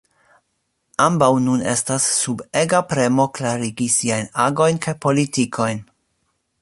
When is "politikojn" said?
5.05-5.85